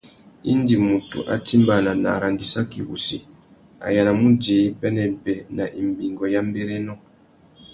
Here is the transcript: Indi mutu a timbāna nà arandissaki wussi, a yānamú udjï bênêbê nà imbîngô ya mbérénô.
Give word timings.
Indi 0.51 0.75
mutu 0.85 1.19
a 1.33 1.35
timbāna 1.47 1.91
nà 2.01 2.09
arandissaki 2.17 2.79
wussi, 2.87 3.17
a 3.85 3.87
yānamú 3.95 4.25
udjï 4.31 4.57
bênêbê 4.79 5.33
nà 5.55 5.63
imbîngô 5.79 6.25
ya 6.33 6.41
mbérénô. 6.49 6.93